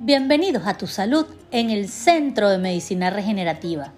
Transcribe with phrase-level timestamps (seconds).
[0.00, 3.92] Bienvenidos a Tu Salud en el Centro de Medicina Regenerativa.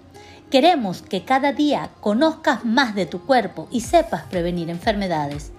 [0.49, 5.51] Queremos que cada día conozcas más de tu cuerpo y sepas prevenir enfermedades.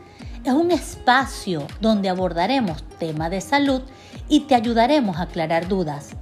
[0.42, 3.82] Es un espacio donde abordaremos temas de salud
[4.30, 6.16] y te ayudaremos a aclarar dudas.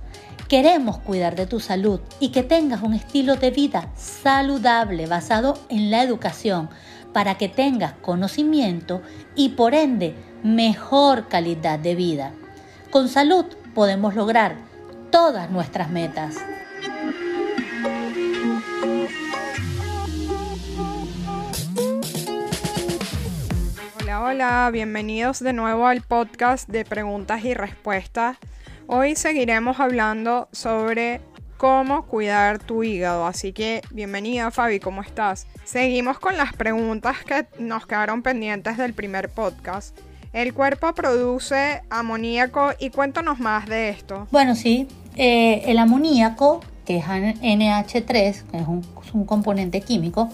[0.49, 5.93] Queremos cuidar de tu salud y que tengas un estilo de vida saludable basado en
[5.93, 6.71] la educación
[7.13, 9.01] para que tengas conocimiento
[9.37, 12.33] y por ende mejor calidad de vida.
[12.91, 13.45] Con salud
[13.79, 14.57] podemos lograr
[15.13, 16.35] todas nuestras metas.
[24.01, 28.37] Hola, hola, bienvenidos de nuevo al podcast de preguntas y respuestas.
[28.89, 31.21] Hoy seguiremos hablando sobre
[31.57, 35.47] cómo cuidar tu hígado, así que bienvenida Fabi, ¿cómo estás?
[35.63, 39.97] Seguimos con las preguntas que nos quedaron pendientes del primer podcast.
[40.33, 44.27] El cuerpo produce amoníaco y cuéntanos más de esto.
[44.31, 50.29] Bueno, sí, eh, el amoníaco, que es NH3, que es un, componente químico,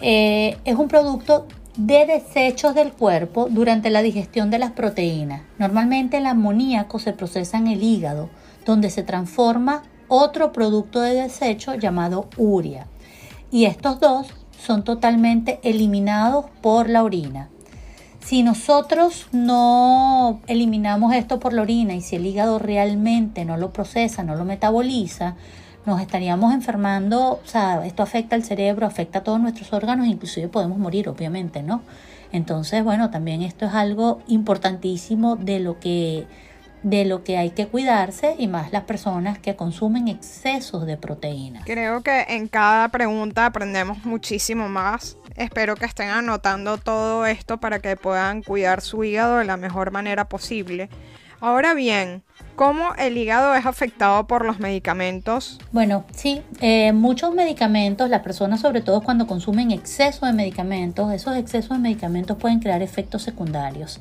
[0.00, 1.46] eh, es un producto
[1.76, 5.42] de desechos del cuerpo durante la digestión de las proteínas.
[5.58, 8.30] Normalmente el amoníaco se procesa en el hígado,
[8.64, 12.86] donde se transforma otro producto de desecho llamado urea.
[13.50, 17.50] Y estos dos son totalmente eliminados por la orina.
[18.26, 23.72] Si nosotros no eliminamos esto por la orina y si el hígado realmente no lo
[23.72, 25.36] procesa, no lo metaboliza,
[25.84, 30.48] nos estaríamos enfermando, o sea, esto afecta al cerebro, afecta a todos nuestros órganos, inclusive
[30.48, 31.82] podemos morir, obviamente, ¿no?
[32.32, 36.26] Entonces, bueno, también esto es algo importantísimo de lo que
[36.82, 41.64] de lo que hay que cuidarse y más las personas que consumen excesos de proteínas.
[41.64, 47.78] Creo que en cada pregunta aprendemos muchísimo más Espero que estén anotando todo esto para
[47.78, 50.88] que puedan cuidar su hígado de la mejor manera posible.
[51.40, 52.22] Ahora bien,
[52.54, 55.58] ¿cómo el hígado es afectado por los medicamentos?
[55.70, 61.36] Bueno, sí, eh, muchos medicamentos, las personas sobre todo cuando consumen exceso de medicamentos, esos
[61.36, 64.00] excesos de medicamentos pueden crear efectos secundarios.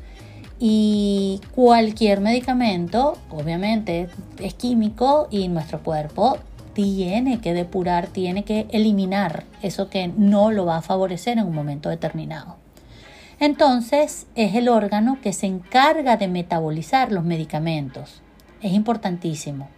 [0.57, 4.07] Y cualquier medicamento, obviamente,
[4.39, 6.37] es químico y nuestro cuerpo
[6.75, 11.55] tiene que depurar, tiene que eliminar eso que no lo va a favorecer en un
[11.55, 12.57] momento determinado.
[13.39, 18.21] Entonces es el órgano que se encarga de metabolizar los medicamentos.
[18.61, 19.69] Es importantísimo.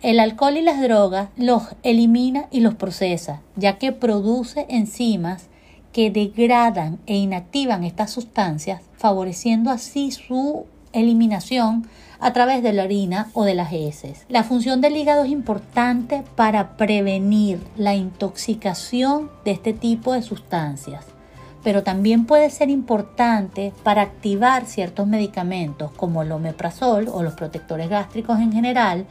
[0.00, 5.48] El alcohol y las drogas los elimina y los procesa, ya que produce enzimas
[5.92, 11.88] que degradan e inactivan estas sustancias, favoreciendo así su eliminación
[12.24, 14.24] a través de la orina o de las heces.
[14.30, 21.04] La función del hígado es importante para prevenir la intoxicación de este tipo de sustancias,
[21.62, 27.90] pero también puede ser importante para activar ciertos medicamentos como el omeprazol o los protectores
[27.90, 29.04] gástricos en general,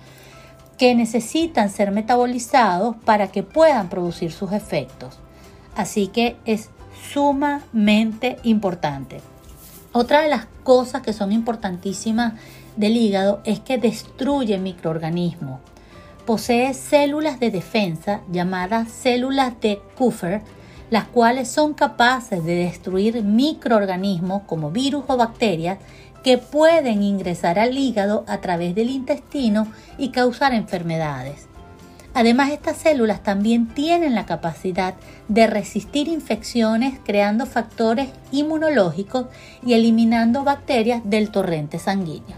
[0.80, 5.20] que necesitan ser metabolizados para que puedan producir sus efectos.
[5.76, 6.72] Así que es
[7.12, 9.22] sumamente importante.
[9.96, 12.34] Otra de las cosas que son importantísimas
[12.76, 15.60] del hígado es que destruye microorganismos.
[16.26, 20.42] Posee células de defensa llamadas células de Kupfer,
[20.90, 25.78] las cuales son capaces de destruir microorganismos como virus o bacterias
[26.24, 29.68] que pueden ingresar al hígado a través del intestino
[30.00, 31.53] y causar enfermedades.
[32.14, 34.94] Además, estas células también tienen la capacidad
[35.28, 39.26] de resistir infecciones creando factores inmunológicos
[39.66, 42.38] y eliminando bacterias del torrente sanguíneo.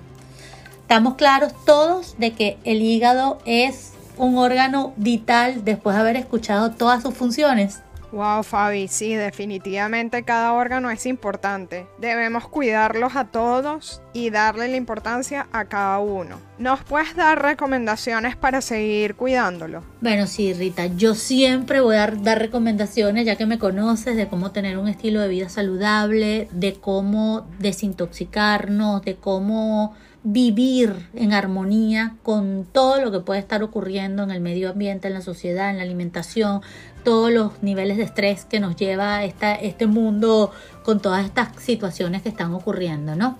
[0.82, 6.72] Estamos claros todos de que el hígado es un órgano vital después de haber escuchado
[6.72, 7.82] todas sus funciones.
[8.16, 11.86] Wow, Fabi, sí, definitivamente cada órgano es importante.
[12.00, 16.40] Debemos cuidarlos a todos y darle la importancia a cada uno.
[16.58, 19.84] ¿Nos puedes dar recomendaciones para seguir cuidándolo?
[20.00, 24.52] Bueno, sí, Rita, yo siempre voy a dar recomendaciones, ya que me conoces, de cómo
[24.52, 29.94] tener un estilo de vida saludable, de cómo desintoxicarnos, de cómo
[30.28, 35.14] vivir en armonía con todo lo que puede estar ocurriendo en el medio ambiente, en
[35.14, 36.62] la sociedad, en la alimentación,
[37.04, 40.52] todos los niveles de estrés que nos lleva esta, este mundo
[40.84, 43.38] con todas estas situaciones que están ocurriendo, ¿no?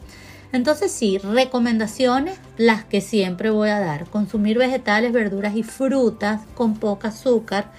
[0.52, 4.06] Entonces sí, recomendaciones, las que siempre voy a dar.
[4.06, 7.72] Consumir vegetales, verduras y frutas con poca azúcar,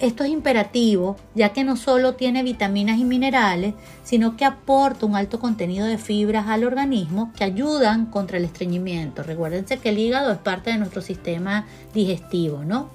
[0.00, 5.14] esto es imperativo, ya que no solo tiene vitaminas y minerales, sino que aporta un
[5.14, 9.22] alto contenido de fibras al organismo que ayudan contra el estreñimiento.
[9.22, 12.88] Recuérdense que el hígado es parte de nuestro sistema digestivo, ¿no?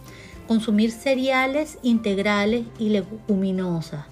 [0.47, 4.05] Consumir cereales integrales y leguminosas.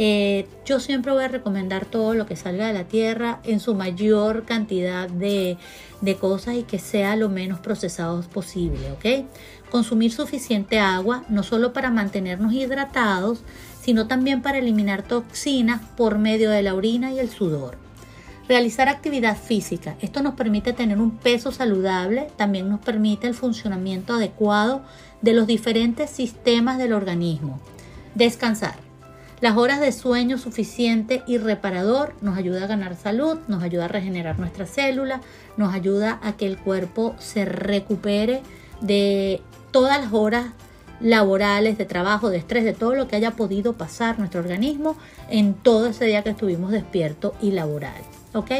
[0.00, 3.74] Eh, yo siempre voy a recomendar todo lo que salga de la tierra en su
[3.74, 5.56] mayor cantidad de,
[6.02, 9.26] de cosas y que sea lo menos procesados posible, ¿ok?
[9.70, 13.42] Consumir suficiente agua, no solo para mantenernos hidratados,
[13.82, 17.76] sino también para eliminar toxinas por medio de la orina y el sudor.
[18.48, 19.96] Realizar actividad física.
[20.00, 24.82] Esto nos permite tener un peso saludable, también nos permite el funcionamiento adecuado
[25.20, 27.60] de los diferentes sistemas del organismo.
[28.14, 28.76] Descansar.
[29.40, 33.88] Las horas de sueño suficiente y reparador nos ayuda a ganar salud, nos ayuda a
[33.88, 35.20] regenerar nuestras células,
[35.56, 38.42] nos ayuda a que el cuerpo se recupere
[38.80, 39.40] de
[39.70, 40.46] todas las horas
[41.00, 44.96] laborales, de trabajo, de estrés, de todo lo que haya podido pasar nuestro organismo
[45.30, 48.02] en todo ese día que estuvimos despierto y laboral.
[48.34, 48.50] ¿ok?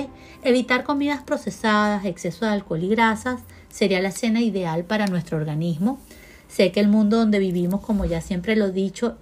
[0.42, 5.98] Evitar comidas procesadas, exceso de alcohol y grasas sería la cena ideal para nuestro organismo.
[6.48, 9.16] Sé que el mundo donde vivimos, como ya siempre lo he dicho,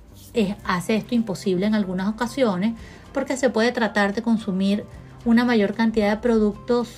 [0.65, 2.75] hace esto imposible en algunas ocasiones
[3.13, 4.85] porque se puede tratar de consumir
[5.25, 6.89] una mayor cantidad de productos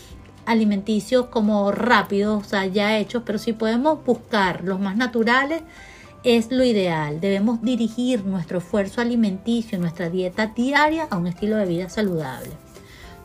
[0.48, 5.62] alimenticios como rápidos, o sea, ya hechos, pero si podemos buscar los más naturales,
[6.24, 7.20] es lo ideal.
[7.20, 12.50] Debemos dirigir nuestro esfuerzo alimenticio, nuestra dieta diaria a un estilo de vida saludable.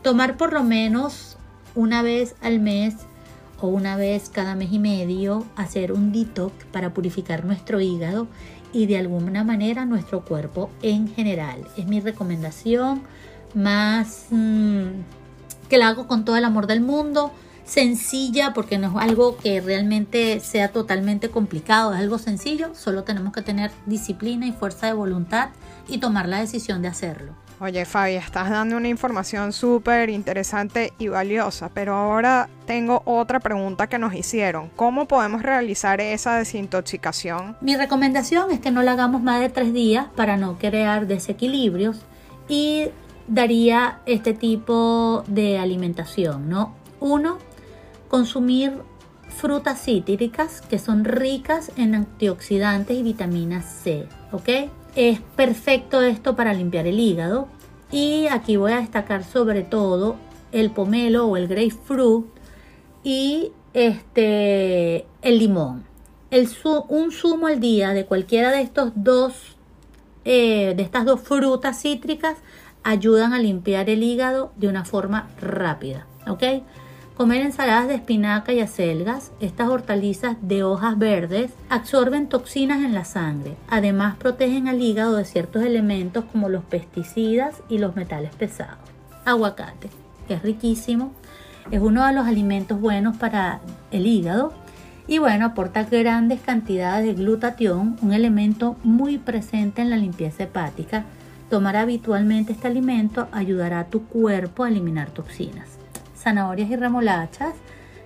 [0.02, 1.36] Tomar por lo menos
[1.74, 2.94] una vez al mes
[3.60, 8.26] o una vez cada mes y medio, hacer un detox para purificar nuestro hígado
[8.72, 11.64] y de alguna manera nuestro cuerpo en general.
[11.76, 13.02] Es mi recomendación
[13.54, 14.88] más mm,
[15.68, 17.32] que la hago con todo el amor del mundo,
[17.64, 23.32] sencilla porque no es algo que realmente sea totalmente complicado, es algo sencillo, solo tenemos
[23.32, 25.50] que tener disciplina y fuerza de voluntad
[25.88, 27.32] y tomar la decisión de hacerlo.
[27.60, 33.86] Oye Fabi, estás dando una información súper interesante y valiosa, pero ahora tengo otra pregunta
[33.86, 34.70] que nos hicieron.
[34.74, 37.56] ¿Cómo podemos realizar esa desintoxicación?
[37.60, 42.00] Mi recomendación es que no la hagamos más de tres días para no crear desequilibrios
[42.48, 42.88] y
[43.26, 46.74] daría este tipo de alimentación, ¿no?
[47.00, 47.38] Uno,
[48.08, 48.72] consumir
[49.28, 54.70] frutas cítricas que son ricas en antioxidantes y vitamina C, ¿ok?
[54.94, 57.48] Es perfecto esto para limpiar el hígado.
[57.90, 60.16] Y aquí voy a destacar sobre todo
[60.52, 62.26] el pomelo o el grapefruit
[63.02, 65.84] y este, el limón.
[66.30, 66.48] El
[66.88, 69.56] un zumo al día de cualquiera de estos dos,
[70.24, 72.38] eh, de estas dos frutas cítricas
[72.84, 76.06] ayudan a limpiar el hígado de una forma rápida.
[76.28, 76.42] ¿Ok?
[77.16, 83.04] Comer ensaladas de espinaca y acelgas, estas hortalizas de hojas verdes, absorben toxinas en la
[83.04, 83.56] sangre.
[83.68, 88.78] Además, protegen al hígado de ciertos elementos como los pesticidas y los metales pesados.
[89.24, 89.90] Aguacate,
[90.26, 91.12] que es riquísimo,
[91.70, 93.60] es uno de los alimentos buenos para
[93.90, 94.52] el hígado
[95.06, 101.04] y bueno, aporta grandes cantidades de glutatión, un elemento muy presente en la limpieza hepática.
[101.54, 105.68] Tomar habitualmente este alimento ayudará a tu cuerpo a eliminar toxinas
[106.18, 107.54] zanahorias y remolachas,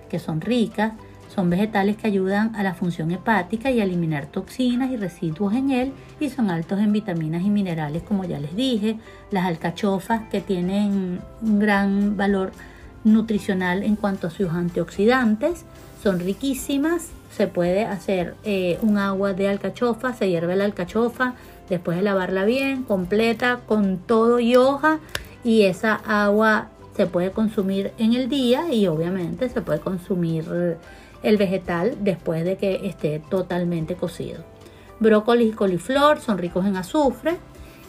[0.07, 0.93] que son ricas,
[1.33, 5.71] son vegetales que ayudan a la función hepática y a eliminar toxinas y residuos en
[5.71, 8.99] él y son altos en vitaminas y minerales como ya les dije.
[9.31, 12.51] Las alcachofas que tienen un gran valor
[13.03, 15.65] nutricional en cuanto a sus antioxidantes
[16.03, 17.07] son riquísimas.
[17.35, 21.33] Se puede hacer eh, un agua de alcachofa, se hierve la alcachofa
[21.69, 24.99] después de lavarla bien, completa con todo y hoja
[25.43, 30.77] y esa agua se puede consumir en el día y obviamente se puede consumir
[31.23, 34.43] el vegetal después de que esté totalmente cocido.
[34.99, 37.37] Brócoli y coliflor son ricos en azufre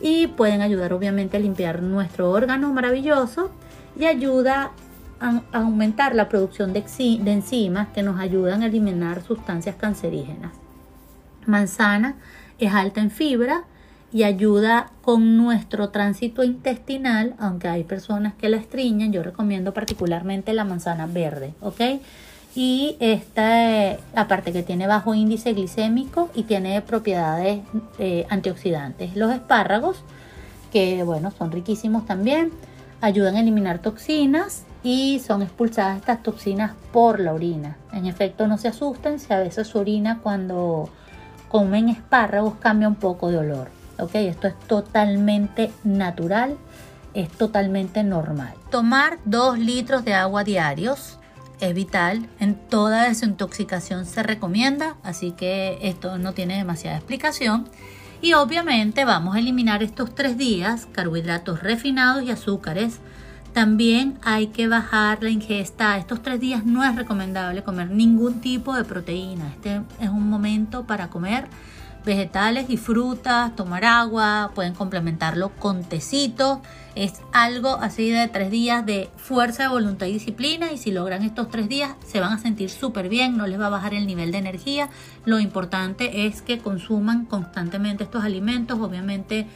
[0.00, 3.50] y pueden ayudar obviamente a limpiar nuestro órgano maravilloso
[3.98, 4.70] y ayuda
[5.20, 10.52] a aumentar la producción de, de enzimas que nos ayudan a eliminar sustancias cancerígenas.
[11.46, 12.16] Manzana
[12.60, 13.64] es alta en fibra
[14.12, 20.52] y ayuda con nuestro tránsito intestinal, aunque hay personas que la estriñan, yo recomiendo particularmente
[20.52, 21.80] la manzana verde, ¿ok?
[22.56, 27.60] Y esta, aparte que tiene bajo índice glicémico y tiene propiedades
[28.00, 29.14] eh, antioxidantes.
[29.14, 30.02] Los espárragos,
[30.72, 32.50] que bueno, son riquísimos también,
[33.00, 37.76] ayudan a eliminar toxinas y son expulsadas estas toxinas por la orina.
[37.92, 40.90] En efecto, no se asusten si a veces su orina cuando
[41.50, 43.80] comen espárragos cambia un poco de olor.
[44.00, 44.14] ¿ok?
[44.14, 46.56] Esto es totalmente natural,
[47.14, 48.54] es totalmente normal.
[48.70, 51.18] Tomar 2 litros de agua diarios
[51.60, 52.26] es vital.
[52.38, 57.68] En toda desintoxicación se recomienda, así que esto no tiene demasiada explicación.
[58.22, 63.00] Y obviamente vamos a eliminar estos tres días carbohidratos refinados y azúcares.
[63.52, 65.98] También hay que bajar la ingesta.
[65.98, 69.48] Estos tres días no es recomendable comer ningún tipo de proteína.
[69.48, 71.48] Este es un momento para comer
[72.04, 76.60] vegetales y frutas, tomar agua, pueden complementarlo con tecitos.
[76.94, 81.22] Es algo así de tres días de fuerza de voluntad y disciplina y si logran
[81.22, 84.06] estos tres días se van a sentir súper bien, no les va a bajar el
[84.06, 84.88] nivel de energía.
[85.24, 89.46] Lo importante es que consuman constantemente estos alimentos, obviamente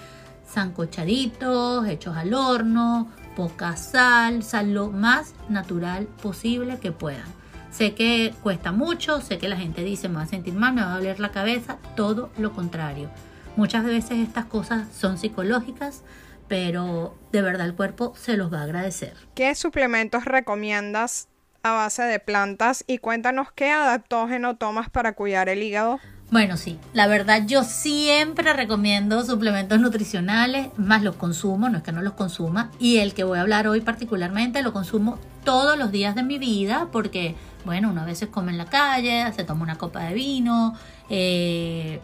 [0.46, 7.26] sancochaditos, hechos al horno, poca sal, sal lo más natural posible que puedan.
[7.70, 10.82] Sé que cuesta mucho, sé que la gente dice me va a sentir mal, me
[10.82, 13.10] va a doler la cabeza, todo lo contrario.
[13.56, 16.02] Muchas veces estas cosas son psicológicas,
[16.46, 19.14] pero de verdad el cuerpo se los va a agradecer.
[19.34, 21.28] ¿Qué suplementos recomiendas
[21.64, 25.98] a base de plantas y cuéntanos qué adaptógeno tomas para cuidar el hígado?
[26.30, 31.92] Bueno, sí, la verdad yo siempre recomiendo suplementos nutricionales, más los consumo, no es que
[31.92, 35.92] no los consuma, y el que voy a hablar hoy particularmente lo consumo todos los
[35.92, 39.62] días de mi vida porque bueno, uno a veces come en la calle, se toma
[39.62, 40.74] una copa de vino,
[41.08, 42.00] eh,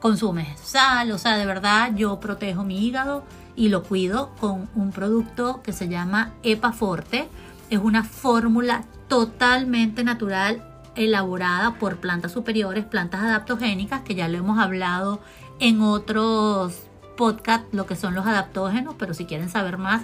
[0.00, 3.24] consume sal, o sea, de verdad yo protejo mi hígado
[3.54, 7.28] y lo cuido con un producto que se llama Epaforte.
[7.70, 10.62] Es una fórmula totalmente natural
[10.96, 15.20] elaborada por plantas superiores, plantas adaptogénicas, que ya lo hemos hablado
[15.60, 16.82] en otros
[17.16, 20.02] podcasts, lo que son los adaptógenos, pero si quieren saber más,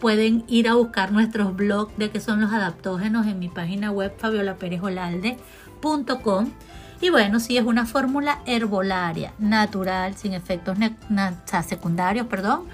[0.00, 4.14] pueden ir a buscar nuestros blogs de qué son los adaptógenos en mi página web
[4.18, 6.50] fabiolaperejolalde.com.
[7.00, 10.78] Y bueno, sí es una fórmula herbolaria, natural, sin efectos
[11.66, 12.64] secundarios, perdón,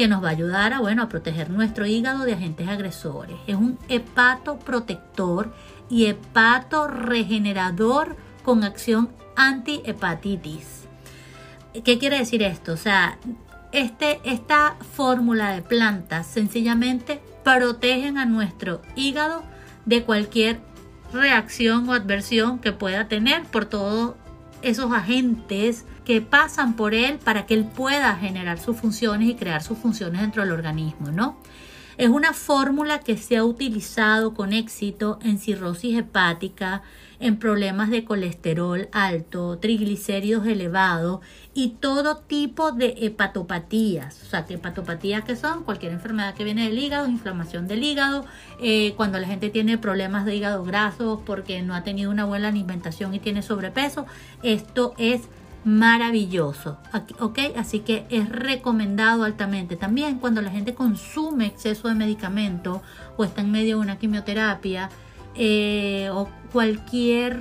[0.00, 3.36] que nos va a ayudar a, bueno, a proteger nuestro hígado de agentes agresores.
[3.46, 5.52] Es un hepato protector
[5.90, 10.86] y hepato regenerador con acción antihepatitis.
[11.84, 12.72] ¿Qué quiere decir esto?
[12.72, 13.18] O sea,
[13.72, 19.42] este, esta fórmula de plantas sencillamente protegen a nuestro hígado
[19.84, 20.60] de cualquier
[21.12, 24.14] reacción o adversión que pueda tener por todos
[24.62, 29.62] esos agentes que pasan por él para que él pueda generar sus funciones y crear
[29.62, 31.36] sus funciones dentro del organismo, ¿no?
[31.98, 36.82] Es una fórmula que se ha utilizado con éxito en cirrosis hepática,
[37.20, 41.20] en problemas de colesterol alto, triglicéridos elevados
[41.54, 44.20] y todo tipo de hepatopatías.
[44.24, 48.24] O sea, que hepatopatías que son cualquier enfermedad que viene del hígado, inflamación del hígado,
[48.60, 52.48] eh, cuando la gente tiene problemas de hígado graso porque no ha tenido una buena
[52.48, 54.06] alimentación y tiene sobrepeso,
[54.42, 55.28] esto es
[55.64, 56.78] maravilloso,
[57.18, 57.38] ¿ok?
[57.56, 59.76] Así que es recomendado altamente.
[59.76, 62.82] También cuando la gente consume exceso de medicamento
[63.16, 64.88] o está en medio de una quimioterapia,
[65.36, 67.40] eh, o cualquier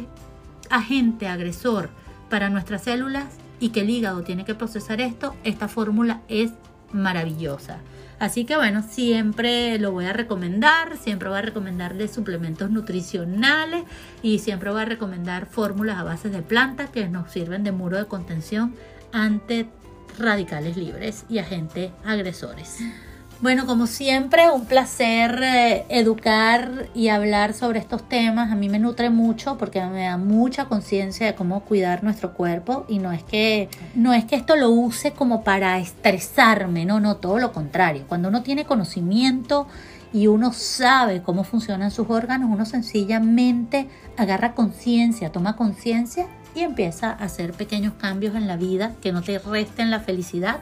[0.69, 1.89] agente agresor
[2.29, 3.25] para nuestras células
[3.59, 6.51] y que el hígado tiene que procesar esto, esta fórmula es
[6.91, 7.79] maravillosa.
[8.19, 13.83] Así que bueno, siempre lo voy a recomendar, siempre voy a recomendarle suplementos nutricionales
[14.21, 17.97] y siempre voy a recomendar fórmulas a base de plantas que nos sirven de muro
[17.97, 18.75] de contención
[19.13, 19.67] ante
[20.17, 22.79] radicales libres y agentes agresores.
[23.41, 28.51] Bueno, como siempre, un placer eh, educar y hablar sobre estos temas.
[28.51, 32.85] A mí me nutre mucho porque me da mucha conciencia de cómo cuidar nuestro cuerpo
[32.89, 37.15] y no es que no es que esto lo use como para estresarme, no, no,
[37.15, 38.03] todo lo contrario.
[38.09, 39.67] Cuando uno tiene conocimiento
[40.11, 47.11] y uno sabe cómo funcionan sus órganos, uno sencillamente agarra conciencia, toma conciencia y empieza
[47.11, 50.57] a hacer pequeños cambios en la vida que no te resten la felicidad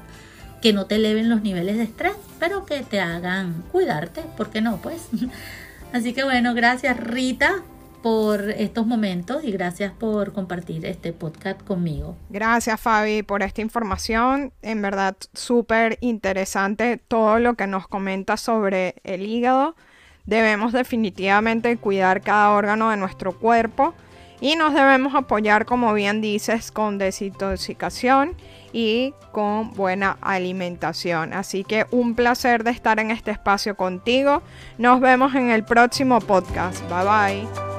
[0.61, 4.61] que no te eleven los niveles de estrés, pero que te hagan cuidarte, ¿por qué
[4.61, 4.77] no?
[4.77, 5.07] Pues.
[5.93, 7.63] Así que bueno, gracias Rita
[8.01, 12.15] por estos momentos y gracias por compartir este podcast conmigo.
[12.29, 18.95] Gracias Fabi por esta información, en verdad súper interesante todo lo que nos comenta sobre
[19.03, 19.75] el hígado.
[20.25, 23.93] Debemos definitivamente cuidar cada órgano de nuestro cuerpo
[24.39, 28.35] y nos debemos apoyar, como bien dices, con desintoxicación
[28.71, 31.33] y con buena alimentación.
[31.33, 34.43] Así que un placer de estar en este espacio contigo.
[34.77, 36.81] Nos vemos en el próximo podcast.
[36.89, 37.76] Bye bye.